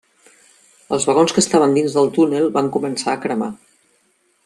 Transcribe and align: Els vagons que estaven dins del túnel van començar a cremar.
Els 0.97 1.03
vagons 1.09 1.35
que 1.37 1.43
estaven 1.45 1.77
dins 1.79 1.99
del 1.99 2.09
túnel 2.17 2.49
van 2.59 2.73
començar 2.79 3.15
a 3.17 3.23
cremar. 3.27 3.55